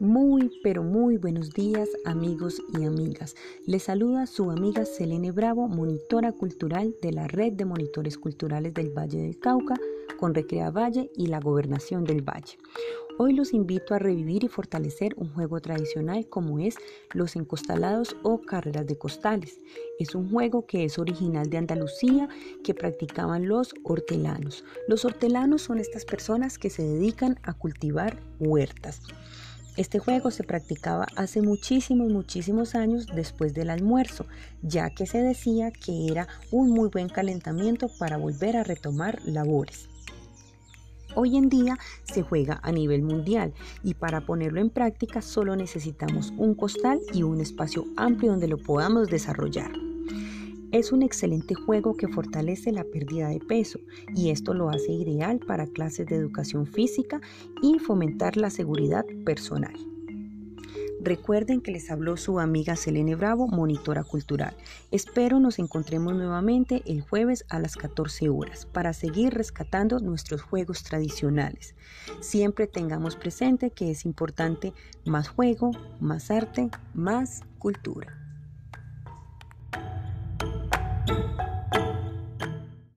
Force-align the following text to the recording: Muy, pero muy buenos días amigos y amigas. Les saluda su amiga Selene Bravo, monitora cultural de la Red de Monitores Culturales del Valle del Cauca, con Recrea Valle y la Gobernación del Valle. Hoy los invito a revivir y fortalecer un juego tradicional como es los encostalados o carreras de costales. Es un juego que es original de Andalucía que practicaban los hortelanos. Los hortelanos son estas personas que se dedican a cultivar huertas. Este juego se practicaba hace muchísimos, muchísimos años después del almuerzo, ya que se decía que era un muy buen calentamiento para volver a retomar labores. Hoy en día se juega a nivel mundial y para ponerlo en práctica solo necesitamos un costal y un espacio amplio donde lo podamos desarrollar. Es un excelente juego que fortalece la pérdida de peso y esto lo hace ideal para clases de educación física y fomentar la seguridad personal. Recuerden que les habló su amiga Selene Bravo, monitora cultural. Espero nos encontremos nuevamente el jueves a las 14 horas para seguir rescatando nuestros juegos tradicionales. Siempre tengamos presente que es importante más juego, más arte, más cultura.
Muy, 0.00 0.50
pero 0.62 0.82
muy 0.82 1.18
buenos 1.18 1.50
días 1.50 1.86
amigos 2.06 2.62
y 2.72 2.86
amigas. 2.86 3.36
Les 3.66 3.82
saluda 3.82 4.26
su 4.26 4.50
amiga 4.50 4.86
Selene 4.86 5.30
Bravo, 5.30 5.68
monitora 5.68 6.32
cultural 6.32 6.96
de 7.02 7.12
la 7.12 7.28
Red 7.28 7.52
de 7.52 7.66
Monitores 7.66 8.16
Culturales 8.16 8.72
del 8.72 8.96
Valle 8.96 9.20
del 9.20 9.38
Cauca, 9.38 9.74
con 10.18 10.34
Recrea 10.34 10.70
Valle 10.70 11.10
y 11.14 11.26
la 11.26 11.38
Gobernación 11.38 12.04
del 12.04 12.22
Valle. 12.22 12.56
Hoy 13.18 13.34
los 13.34 13.52
invito 13.52 13.92
a 13.92 13.98
revivir 13.98 14.42
y 14.42 14.48
fortalecer 14.48 15.12
un 15.18 15.28
juego 15.34 15.60
tradicional 15.60 16.26
como 16.30 16.58
es 16.58 16.76
los 17.12 17.36
encostalados 17.36 18.16
o 18.22 18.40
carreras 18.40 18.86
de 18.86 18.96
costales. 18.96 19.60
Es 19.98 20.14
un 20.14 20.30
juego 20.30 20.64
que 20.64 20.84
es 20.84 20.98
original 20.98 21.50
de 21.50 21.58
Andalucía 21.58 22.26
que 22.64 22.72
practicaban 22.72 23.46
los 23.46 23.74
hortelanos. 23.82 24.64
Los 24.88 25.04
hortelanos 25.04 25.60
son 25.60 25.78
estas 25.78 26.06
personas 26.06 26.56
que 26.56 26.70
se 26.70 26.84
dedican 26.84 27.38
a 27.42 27.52
cultivar 27.52 28.18
huertas. 28.38 29.02
Este 29.76 29.98
juego 29.98 30.30
se 30.30 30.44
practicaba 30.44 31.06
hace 31.16 31.42
muchísimos, 31.42 32.10
muchísimos 32.10 32.74
años 32.74 33.06
después 33.14 33.54
del 33.54 33.70
almuerzo, 33.70 34.26
ya 34.62 34.90
que 34.90 35.06
se 35.06 35.22
decía 35.22 35.70
que 35.70 36.08
era 36.10 36.26
un 36.50 36.70
muy 36.70 36.88
buen 36.88 37.08
calentamiento 37.08 37.88
para 37.98 38.16
volver 38.16 38.56
a 38.56 38.64
retomar 38.64 39.20
labores. 39.24 39.88
Hoy 41.14 41.36
en 41.36 41.48
día 41.48 41.78
se 42.04 42.22
juega 42.22 42.60
a 42.62 42.70
nivel 42.72 43.02
mundial 43.02 43.52
y 43.82 43.94
para 43.94 44.20
ponerlo 44.20 44.60
en 44.60 44.70
práctica 44.70 45.22
solo 45.22 45.56
necesitamos 45.56 46.32
un 46.36 46.54
costal 46.54 47.00
y 47.12 47.22
un 47.22 47.40
espacio 47.40 47.84
amplio 47.96 48.32
donde 48.32 48.48
lo 48.48 48.58
podamos 48.58 49.08
desarrollar. 49.08 49.89
Es 50.72 50.92
un 50.92 51.02
excelente 51.02 51.54
juego 51.54 51.96
que 51.96 52.06
fortalece 52.06 52.70
la 52.70 52.84
pérdida 52.84 53.28
de 53.28 53.40
peso 53.40 53.80
y 54.14 54.30
esto 54.30 54.54
lo 54.54 54.70
hace 54.70 54.92
ideal 54.92 55.40
para 55.40 55.66
clases 55.66 56.06
de 56.06 56.14
educación 56.14 56.64
física 56.64 57.20
y 57.60 57.80
fomentar 57.80 58.36
la 58.36 58.50
seguridad 58.50 59.04
personal. 59.24 59.74
Recuerden 61.02 61.60
que 61.60 61.72
les 61.72 61.90
habló 61.90 62.16
su 62.16 62.38
amiga 62.38 62.76
Selene 62.76 63.16
Bravo, 63.16 63.48
monitora 63.48 64.04
cultural. 64.04 64.54
Espero 64.92 65.40
nos 65.40 65.58
encontremos 65.58 66.14
nuevamente 66.14 66.82
el 66.86 67.00
jueves 67.00 67.44
a 67.48 67.58
las 67.58 67.76
14 67.76 68.28
horas 68.28 68.66
para 68.66 68.92
seguir 68.92 69.34
rescatando 69.34 69.98
nuestros 69.98 70.42
juegos 70.42 70.84
tradicionales. 70.84 71.74
Siempre 72.20 72.68
tengamos 72.68 73.16
presente 73.16 73.70
que 73.70 73.90
es 73.90 74.04
importante 74.04 74.72
más 75.04 75.28
juego, 75.30 75.72
más 76.00 76.30
arte, 76.30 76.70
más 76.94 77.42
cultura. 77.58 78.19